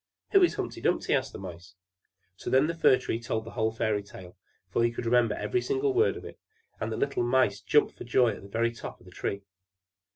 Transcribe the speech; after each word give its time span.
"Who 0.31 0.41
is 0.41 0.55
Humpy 0.55 0.81
Dumpy?" 0.81 1.13
asked 1.13 1.31
the 1.31 1.37
Mice. 1.37 1.75
So 2.35 2.49
then 2.49 2.65
the 2.65 2.73
Fir 2.73 2.97
Tree 2.97 3.19
told 3.19 3.43
the 3.45 3.51
whole 3.51 3.71
fairy 3.71 4.01
tale, 4.01 4.35
for 4.67 4.83
he 4.83 4.89
could 4.89 5.05
remember 5.05 5.35
every 5.35 5.61
single 5.61 5.93
word 5.93 6.17
of 6.17 6.25
it; 6.25 6.39
and 6.79 6.91
the 6.91 6.97
little 6.97 7.21
Mice 7.21 7.61
jumped 7.61 7.97
for 7.99 8.03
joy 8.03 8.29
up 8.29 8.35
to 8.37 8.41
the 8.41 8.47
very 8.47 8.71
top 8.71 8.99
of 8.99 9.05
the 9.05 9.11
Tree. 9.11 9.43